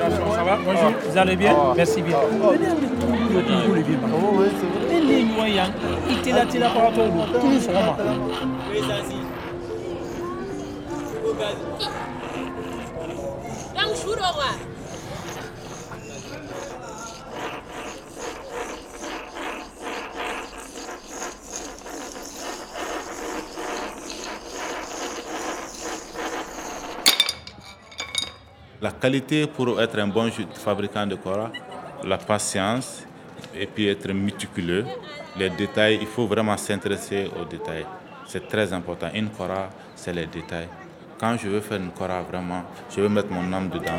Bonjour, 0.00 0.92
vous 1.10 1.18
allez 1.18 1.36
bien 1.36 1.54
Merci 1.76 2.02
bien. 2.02 2.18
Venez 2.18 2.66
avec 2.66 2.90
nous, 2.90 3.34
le 3.34 3.42
Congo, 3.42 3.74
le 3.74 3.80
vieux 3.82 3.98
Oh, 4.04 4.36
oui, 4.38 4.46
c'est 4.50 4.66
vrai. 4.66 5.00
Les 5.00 5.24
noyants, 5.24 5.72
ils 6.08 6.20
te 6.22 6.30
la 6.30 6.46
tirent 6.46 6.72
par 6.72 6.82
rapport 6.84 7.06
au 7.06 7.38
tout 7.40 7.50
le 7.50 7.58
format. 7.58 7.96
Yang 13.74 13.94
shuro 13.96 14.28
wa. 14.38 14.50
La 28.80 28.92
qualité 28.92 29.46
pour 29.48 29.80
être 29.80 29.98
un 29.98 30.06
bon 30.06 30.30
fabricant 30.54 31.04
de 31.04 31.16
Cora, 31.16 31.50
la 32.04 32.16
patience 32.16 33.04
et 33.52 33.66
puis 33.66 33.88
être 33.88 34.12
méticuleux. 34.12 34.84
Les 35.36 35.50
détails, 35.50 35.98
il 36.00 36.06
faut 36.06 36.26
vraiment 36.26 36.56
s'intéresser 36.56 37.28
aux 37.40 37.44
détails. 37.44 37.86
C'est 38.26 38.46
très 38.46 38.72
important. 38.72 39.08
Une 39.14 39.30
Cora, 39.30 39.68
c'est 39.96 40.12
les 40.12 40.26
détails. 40.26 40.68
Quand 41.18 41.36
je 41.36 41.48
veux 41.48 41.60
faire 41.60 41.78
une 41.78 41.90
Cora, 41.90 42.22
vraiment, 42.22 42.62
je 42.94 43.00
veux 43.00 43.08
mettre 43.08 43.28
mon 43.30 43.52
âme 43.52 43.68
dedans. 43.68 43.98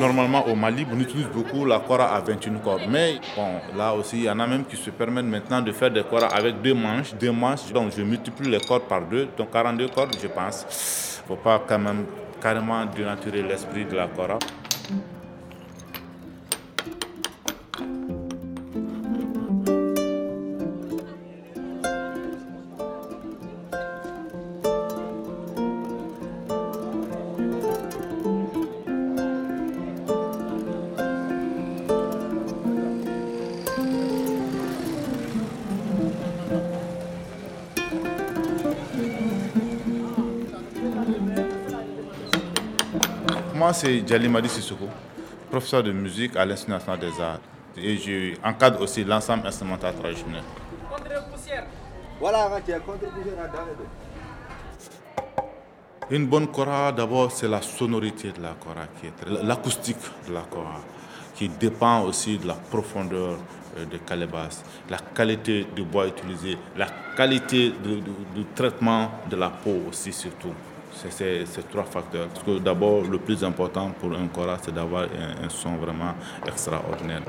Normalement, 0.00 0.46
au 0.46 0.54
Mali, 0.54 0.86
on 0.90 0.98
utilise 0.98 1.26
beaucoup 1.26 1.66
la 1.66 1.80
Cora 1.80 2.14
à 2.14 2.20
21 2.20 2.54
cordes. 2.58 2.82
Mais 2.88 3.20
bon, 3.36 3.60
là 3.76 3.92
aussi, 3.92 4.16
il 4.18 4.24
y 4.24 4.30
en 4.30 4.40
a 4.40 4.46
même 4.46 4.64
qui 4.64 4.76
se 4.76 4.88
permettent 4.90 5.26
maintenant 5.26 5.60
de 5.60 5.72
faire 5.72 5.90
des 5.90 6.02
Cora 6.02 6.26
avec 6.28 6.62
deux 6.62 6.74
manches. 6.74 7.12
Deux 7.14 7.32
manches, 7.32 7.70
donc 7.72 7.92
je 7.94 8.02
multiplie 8.02 8.48
les 8.48 8.60
cordes 8.60 8.84
par 8.84 9.02
deux, 9.02 9.28
donc 9.36 9.50
42 9.50 9.88
cordes, 9.88 10.16
je 10.20 10.28
pense. 10.28 11.20
Il 11.28 11.32
ne 11.32 11.36
faut 11.36 11.42
pas 11.42 11.62
quand 11.66 11.78
même 11.78 12.06
carrément 12.40 12.84
dénaturer 12.86 13.42
l'esprit 13.42 13.84
de 13.84 13.96
la 13.96 14.06
Cora. 14.06 14.38
Moi, 43.54 43.72
c'est 43.74 44.06
Djalimadi 44.06 44.48
Sissoko, 44.48 44.88
professeur 45.50 45.82
de 45.82 45.92
musique 45.92 46.34
à 46.36 46.44
l'Institut 46.46 46.70
national 46.72 46.98
des 46.98 47.20
arts. 47.20 47.40
Et 47.76 47.96
je 47.96 48.34
encadre 48.42 48.80
aussi 48.80 49.04
l'ensemble 49.04 49.46
instrumental 49.46 49.94
traditionnel. 49.94 50.42
Voilà, 52.18 52.50
Une 56.10 56.26
bonne 56.26 56.48
kora, 56.48 56.90
d'abord, 56.90 57.30
c'est 57.30 57.48
la 57.48 57.62
sonorité 57.62 58.32
de 58.32 58.42
la 58.42 58.56
est 59.04 59.44
l'acoustique 59.44 59.96
de 60.26 60.34
la 60.34 60.40
kora, 60.42 60.80
qui 61.40 61.48
dépend 61.48 62.02
aussi 62.02 62.36
de 62.36 62.46
la 62.46 62.52
profondeur 62.52 63.38
euh, 63.78 63.86
de 63.86 63.96
calebasse, 63.96 64.62
la 64.90 64.98
qualité 64.98 65.66
du 65.74 65.84
bois 65.84 66.06
utilisé, 66.06 66.58
la 66.76 66.86
qualité 67.16 67.72
du 67.80 68.44
traitement 68.54 69.10
de 69.30 69.36
la 69.36 69.48
peau 69.48 69.84
aussi 69.88 70.12
surtout. 70.12 70.52
C'est 70.92 71.46
ces 71.46 71.62
trois 71.62 71.84
facteurs. 71.84 72.28
Parce 72.28 72.44
que 72.44 72.58
d'abord, 72.58 73.04
le 73.04 73.16
plus 73.16 73.42
important 73.42 73.90
pour 73.98 74.12
un 74.12 74.26
kora, 74.26 74.58
c'est 74.60 74.74
d'avoir 74.74 75.04
un, 75.04 75.46
un 75.46 75.48
son 75.48 75.76
vraiment 75.76 76.12
extraordinaire. 76.46 77.22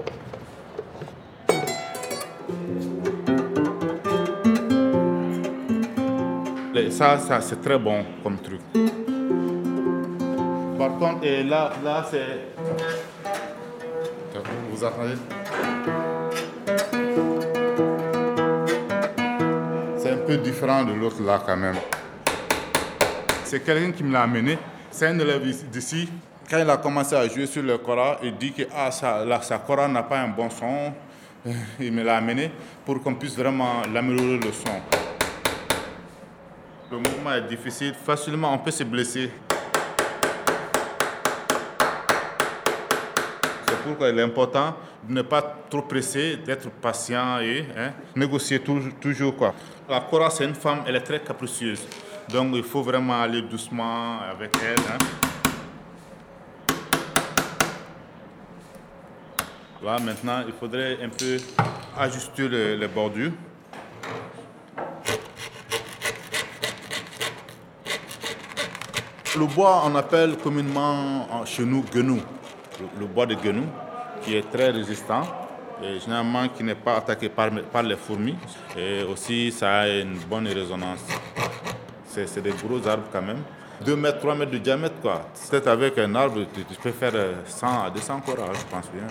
Ça, 6.90 7.18
ça 7.18 7.40
c'est 7.40 7.62
très 7.62 7.80
bon 7.80 8.04
comme 8.22 8.40
truc. 8.40 8.60
Par 10.78 10.98
contre, 10.98 11.24
et 11.24 11.44
là, 11.44 11.72
là 11.82 12.06
c'est. 12.12 12.51
Vous 14.72 14.84
entendez 14.84 15.16
C'est 19.98 20.12
un 20.12 20.18
peu 20.18 20.38
différent 20.38 20.84
de 20.84 20.94
l'autre 20.94 21.22
là 21.24 21.42
quand 21.46 21.58
même. 21.58 21.76
C'est 23.44 23.64
quelqu'un 23.64 23.92
qui 23.92 24.04
me 24.04 24.14
l'a 24.14 24.24
amené. 24.24 24.58
C'est 24.90 25.08
un 25.08 25.20
élève 25.20 25.44
d'ici. 25.70 26.10
Quand 26.50 26.60
il 26.60 26.70
a 26.70 26.78
commencé 26.78 27.16
à 27.16 27.28
jouer 27.28 27.46
sur 27.46 27.64
le 27.64 27.78
kora, 27.78 28.18
il 28.24 28.36
dit 28.38 28.52
que 28.52 28.64
ah, 28.76 28.92
sa 28.92 29.58
kora 29.66 29.88
n'a 29.88 30.04
pas 30.04 30.20
un 30.20 30.28
bon 30.28 30.50
son. 30.50 30.94
Il 31.80 31.92
me 31.92 32.04
l'a 32.04 32.18
amené 32.18 32.52
pour 32.86 33.02
qu'on 33.02 33.16
puisse 33.16 33.36
vraiment 33.36 33.82
l'améliorer 33.92 34.38
le 34.38 34.52
son. 34.52 34.80
Le 36.92 36.98
mouvement 36.98 37.34
est 37.34 37.48
difficile, 37.48 37.94
facilement 37.94 38.54
on 38.54 38.58
peut 38.58 38.72
se 38.72 38.84
blesser. 38.84 39.32
C'est 43.92 43.98
pourquoi 43.98 44.10
il 44.10 44.20
est 44.20 44.24
important 44.24 44.74
de 45.06 45.14
ne 45.14 45.22
pas 45.22 45.42
trop 45.70 45.82
presser, 45.82 46.38
d'être 46.38 46.70
patient 46.70 47.42
et 47.42 47.66
hein, 47.78 47.92
négocier 48.16 48.62
toujours. 48.62 49.36
Quoi. 49.36 49.54
La 49.90 50.00
Cora, 50.00 50.30
c'est 50.30 50.46
une 50.46 50.56
femme, 50.56 50.84
elle 50.88 50.96
est 50.96 51.02
très 51.02 51.20
capricieuse. 51.20 51.86
Donc 52.32 52.54
il 52.54 52.64
faut 52.64 52.84
vraiment 52.84 53.22
aller 53.22 53.42
doucement 53.42 54.20
avec 54.22 54.52
elle. 54.64 54.80
Hein. 59.84 59.98
Maintenant, 60.06 60.42
il 60.48 60.54
faudrait 60.54 60.98
un 61.04 61.10
peu 61.10 61.38
ajuster 61.98 62.48
les, 62.48 62.78
les 62.78 62.88
bordures. 62.88 63.34
Le 69.38 69.46
bois, 69.48 69.84
on 69.86 69.96
appelle 69.96 70.38
communément 70.38 71.44
chez 71.46 71.66
nous 71.66 71.84
guenou, 71.84 72.22
le, 73.00 73.06
bois 73.06 73.26
de 73.26 73.36
guenou, 73.36 73.66
qui 74.24 74.36
est 74.36 74.50
très 74.50 74.70
résistant 74.70 75.24
et 75.84 76.00
généralement 76.00 76.48
qui 76.50 76.64
n'est 76.64 76.76
pas 76.76 76.98
attaqué 76.98 77.30
par, 77.30 77.50
par, 77.72 77.84
les 77.84 77.96
fourmis. 77.96 78.36
Et 78.78 79.04
aussi, 79.04 79.52
ça 79.52 79.80
a 79.80 79.88
une 79.88 80.18
bonne 80.30 80.48
résonance. 80.48 81.06
C'est 82.06 82.42
des 82.42 82.52
gros 82.52 82.86
arbres 82.88 83.08
quand 83.12 83.22
même. 83.22 83.42
2 83.86 83.96
mètres, 83.96 84.20
3 84.20 84.36
mètres 84.36 84.52
de 84.52 84.58
diamètre, 84.60 84.96
quoi. 85.02 85.28
C'est 85.34 85.66
avec 85.68 85.98
un 85.98 86.14
arbre, 86.14 86.42
tu, 86.54 86.64
peux 86.76 86.92
faire 86.92 87.14
100 87.48 87.84
à 87.86 87.90
200 87.90 88.22
corages, 88.22 88.58
je 88.60 88.76
pense 88.76 88.92
bien. 88.92 89.08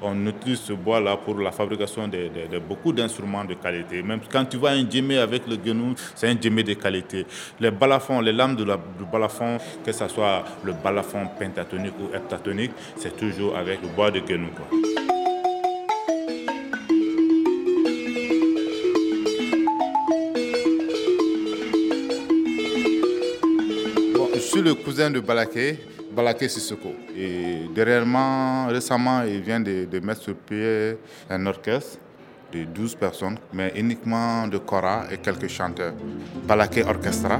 On 0.00 0.26
utilise 0.26 0.60
ce 0.60 0.72
bois-là 0.72 1.16
pour 1.16 1.38
la 1.40 1.50
fabrication 1.50 2.06
de, 2.06 2.58
beaucoup 2.58 2.92
d'instruments 2.92 3.44
de 3.44 3.54
qualité. 3.54 4.02
Même 4.02 4.20
quand 4.30 4.44
tu 4.44 4.56
vois 4.56 4.70
un 4.70 4.88
djemé 4.88 5.18
avec 5.18 5.46
le 5.48 5.56
guenou, 5.56 5.94
c'est 6.14 6.28
un 6.28 6.36
djemé 6.40 6.62
de 6.62 6.74
qualité. 6.74 7.26
Les 7.58 7.70
balafons, 7.70 8.20
les 8.20 8.32
lames 8.32 8.54
du 8.56 8.64
balafon, 9.10 9.58
que 9.84 9.90
ce 9.92 10.06
soit 10.08 10.44
le 10.62 10.72
balafon 10.72 11.26
pentatonique 11.38 11.94
ou 12.00 12.14
heptatonique, 12.14 12.72
c'est 12.96 13.16
toujours 13.16 13.56
avec 13.56 13.82
le 13.82 13.88
bois 13.88 14.10
de 14.10 14.20
guenou. 14.20 14.48
Je 24.34 24.38
suis 24.54 24.62
le 24.62 24.74
cousin 24.74 25.10
de 25.10 25.20
Balaké. 25.20 25.78
Balaké 26.18 26.48
Sissoko. 26.48 26.88
Et 27.16 27.70
dernièrement, 27.72 28.66
récemment, 28.66 29.22
il 29.22 29.40
vient 29.40 29.60
de, 29.60 30.00
mettre 30.02 30.22
sur 30.22 30.34
pied 30.34 30.96
un 31.30 31.46
orchestre 31.46 31.98
de 32.52 32.64
12 32.64 32.96
personnes, 32.96 33.38
mais 33.52 33.72
uniquement 33.76 34.48
de 34.48 34.58
kora 34.58 35.04
et 35.12 35.18
quelques 35.18 35.46
chanteurs. 35.46 35.94
Balaké 36.44 36.82
Orchestra. 36.82 37.38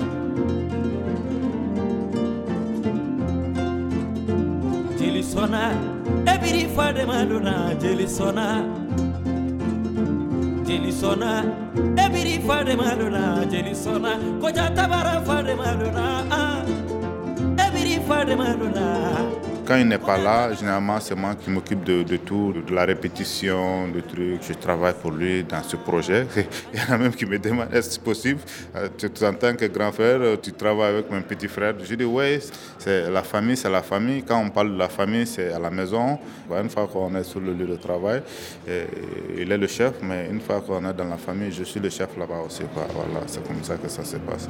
Ebiri 11.97 12.39
ebiri 13.57 13.75
tabara. 14.77 15.19
Quand 19.67 19.77
il 19.77 19.87
n'est 19.87 19.99
pas 19.99 20.17
là, 20.17 20.55
généralement, 20.55 20.99
c'est 20.99 21.15
moi 21.15 21.35
qui 21.35 21.51
m'occupe 21.51 21.85
de, 21.85 22.17
tout, 22.17 22.55
de 22.67 22.75
la 22.75 22.87
répétition, 22.87 23.89
de 23.89 24.01
trucs. 24.01 24.43
Je 24.43 24.55
travaille 24.55 24.95
pour 24.95 25.11
lui 25.11 25.45
dans 25.45 25.63
ce 25.63 25.77
projet. 25.77 26.27
Il 26.73 26.81
y 26.81 26.83
en 26.83 26.95
a 26.95 26.99
même 26.99 27.13
qui 27.13 27.27
me 27.27 27.39
demandent 27.39 27.69
est-ce 27.73 28.01
possible? 28.01 28.41
Euh, 28.75 28.89
tu, 28.97 29.07
En 29.25 29.35
tant 29.35 29.55
que 29.55 29.67
grand 29.67 29.93
frère, 29.93 30.21
tu 30.41 30.53
travailles 30.53 30.95
avec 30.95 31.11
mon 31.11 31.21
petit 31.21 31.49
frère? 31.49 31.75
Je 31.85 31.95
dis 31.95 32.05
oui, 32.05 32.39
c'est 32.79 33.11
la 33.11 33.23
famille, 33.23 33.59
c'est 33.59 33.69
la 33.69 33.83
famille. 33.83 34.23
Quand 34.23 34.43
on 34.43 34.49
parle 34.49 34.73
de 34.73 34.79
la 34.79 34.89
famille, 34.89 35.27
c'est 35.27 35.53
à 35.53 35.59
la 35.59 35.71
maison. 35.71 36.19
Une 36.51 36.71
fois 36.71 36.89
qu'on 36.91 37.15
est 37.15 37.25
sur 37.25 37.41
le 37.41 37.53
lieu 37.53 37.67
de 37.67 37.77
travail, 37.77 38.23
il 39.37 39.53
est 39.53 39.59
le 39.59 39.67
chef, 39.67 39.97
mais 40.03 40.29
une 40.31 40.41
fois 40.41 40.63
qu'on 40.63 40.89
est 40.89 40.95
dans 40.95 41.05
la 41.05 41.19
famille, 41.19 41.53
je 41.53 41.65
suis 41.65 41.81
le 41.81 41.91
chef 41.91 42.17
là-bas 42.17 42.41
aussi. 42.47 42.63
Voilà, 42.75 43.27
c'est 43.27 43.47
comme 43.47 43.63
ça 43.63 43.77
que 43.77 43.89
ça 43.89 44.03
se 44.03 44.17
passe. 44.17 44.49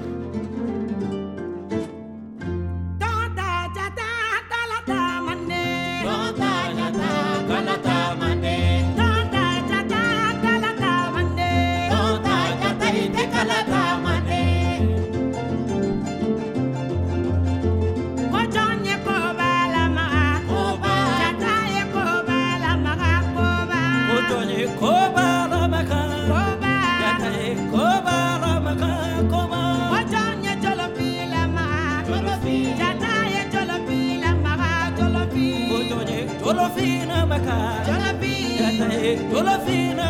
e 39.00 39.26
con 39.30 39.44
la 39.44 39.58
fine 39.60 40.07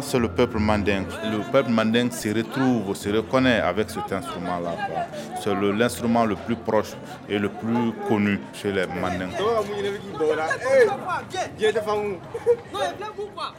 C'est 0.00 0.18
le 0.18 0.28
peuple 0.28 0.58
mandingue. 0.58 1.04
Le 1.30 1.40
peuple 1.52 1.70
mandingue 1.70 2.10
se 2.10 2.30
retrouve, 2.30 2.96
se 2.96 3.10
reconnaît 3.10 3.60
avec 3.60 3.90
cet 3.90 4.10
instrument-là. 4.10 4.70
C'est 5.42 5.54
l'instrument 5.54 6.24
le, 6.24 6.36
plus 6.36 6.56
proche 6.56 6.94
et 7.28 7.38
le 7.38 7.50
plus 7.50 7.92
connu 8.08 8.40
chez 8.54 8.72
les 8.72 8.86
mandingues. 8.86 9.36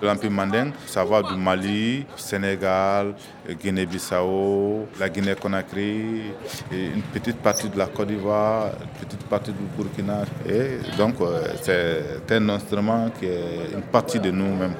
L'Empire 0.01 0.31
mandingue, 0.31 0.71
ça 0.87 1.05
va 1.05 1.21
du 1.21 1.35
Mali, 1.35 2.07
Sénégal, 2.15 3.13
Guinée-Bissau, 3.47 4.87
la 4.99 5.09
Guinée-Conakry, 5.09 6.23
une 6.71 7.03
petite 7.13 7.37
partie 7.37 7.69
de 7.69 7.77
la 7.77 7.85
Côte 7.85 8.07
d'Ivoire, 8.07 8.71
une 8.81 9.05
petite 9.05 9.23
partie 9.25 9.51
du 9.51 9.63
Burkina. 9.77 10.23
Et 10.47 10.79
donc, 10.97 11.21
euh, 11.21 11.53
c'est 11.61 12.35
un 12.35 12.49
instrument 12.49 13.11
qui 13.19 13.27
est 13.27 13.73
une 13.75 13.83
partie 13.83 14.19
de 14.19 14.31
nous-mêmes. 14.31 14.73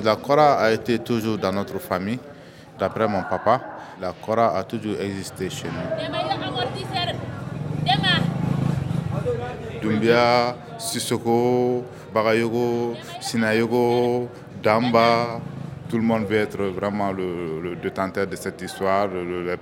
La 0.00 0.16
Kora 0.16 0.54
a 0.54 0.70
été 0.70 0.98
toujours 0.98 1.38
dans 1.38 1.52
notre 1.52 1.78
famille. 1.78 2.18
D'après 2.78 3.06
mon 3.06 3.22
papa, 3.22 3.60
la 4.00 4.12
Kora 4.12 4.56
a 4.56 4.64
toujours 4.64 5.00
existé 5.00 5.50
chez 5.50 5.68
nous. 5.68 5.72
Dumbia, 9.82 10.56
Sissoko, 10.78 11.84
Bagayogo, 12.14 12.94
Sinayogo, 13.20 14.28
Damba, 14.62 15.40
tout 15.92 15.98
le 15.98 16.04
monde 16.04 16.24
veut 16.24 16.38
être 16.38 16.56
vraiment 16.56 17.12
le, 17.12 17.76
détenteur 17.76 18.26
de 18.26 18.34
cette 18.34 18.62
histoire, 18.62 19.08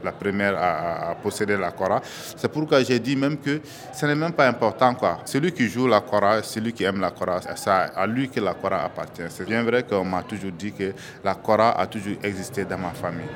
la 0.04 0.12
première 0.12 0.56
à, 0.56 1.16
posséder 1.20 1.56
la 1.56 1.72
Kora. 1.72 2.00
C'est 2.36 2.46
pourquoi 2.46 2.84
j'ai 2.84 3.00
dit 3.00 3.16
même 3.16 3.36
que 3.38 3.60
ce 3.92 4.06
n'est 4.06 4.14
même 4.14 4.30
pas 4.32 4.46
important. 4.46 4.94
Quoi. 4.94 5.18
Celui 5.24 5.50
qui 5.50 5.66
joue 5.66 5.88
la 5.88 6.00
Kora, 6.00 6.40
celui 6.44 6.72
qui 6.72 6.84
aime 6.84 7.00
la 7.00 7.10
Kora, 7.10 7.40
c'est 7.56 7.68
à 7.68 8.06
lui 8.06 8.28
que 8.28 8.38
la 8.38 8.54
Kora 8.54 8.84
appartient. 8.84 9.24
C'est 9.28 9.44
bien 9.44 9.64
vrai 9.64 9.82
qu'on 9.82 10.04
m'a 10.04 10.22
toujours 10.22 10.52
dit 10.52 10.72
que 10.72 10.92
la 11.24 11.32
a 11.32 11.86
toujours 11.88 12.16
existé 12.22 12.64
dans 12.64 12.78
ma 12.78 12.90
famille. 12.90 13.26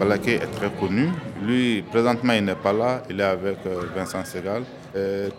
Balaké 0.00 0.34
est 0.34 0.50
très 0.56 0.70
connu. 0.70 1.10
Lui, 1.40 1.82
présentement, 1.82 2.32
il 2.32 2.44
n'est 2.44 2.56
pas 2.56 2.72
là. 2.72 3.02
Il 3.08 3.20
est 3.20 3.22
avec 3.22 3.58
euh, 3.66 3.82
Vincent 3.94 4.24
Segal. 4.24 4.64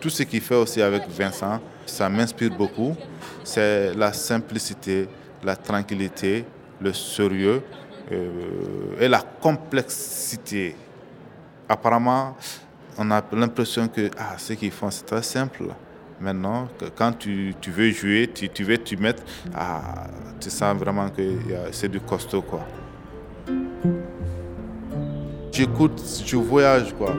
Tout 0.00 0.08
ce 0.08 0.22
qu'il 0.22 0.40
fait 0.40 0.54
aussi 0.54 0.80
avec 0.80 1.02
Vincent, 1.08 1.60
ça 1.90 2.08
m'inspire 2.08 2.50
beaucoup. 2.50 2.94
C'est 3.44 3.94
la 3.94 4.12
simplicité, 4.12 5.08
la 5.42 5.56
tranquillité, 5.56 6.44
le 6.80 6.92
sérieux 6.92 7.62
euh, 8.12 9.00
et 9.00 9.08
la 9.08 9.20
complexité. 9.20 10.76
Apparemment, 11.68 12.36
on 12.98 13.10
a 13.10 13.22
l'impression 13.32 13.88
que 13.88 14.10
ah, 14.18 14.36
ce 14.36 14.54
qu'ils 14.54 14.70
font, 14.70 14.90
c'est 14.90 15.04
très 15.06 15.22
simple. 15.22 15.64
Maintenant, 16.20 16.68
quand 16.96 17.12
tu, 17.12 17.54
veux 17.68 17.90
jouer, 17.90 18.30
tu, 18.32 18.48
tu 18.50 18.64
veux 18.64 18.76
tu 18.76 18.96
mettre, 18.96 19.22
ah, 19.54 20.04
tu 20.38 20.50
sens 20.50 20.76
vraiment 20.76 21.08
que 21.08 21.22
c'est 21.72 21.88
du 21.88 22.00
costaud. 22.00 22.42
quoi. 22.42 22.66
J'écoute, 25.52 26.02
je 26.26 26.36
voyage. 26.36 26.94
quoi. 26.94 27.14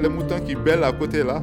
Le 0.00 0.08
mouton 0.08 0.40
qui 0.40 0.54
belle 0.54 0.82
à 0.82 0.92
côté 0.92 1.22
là. 1.22 1.42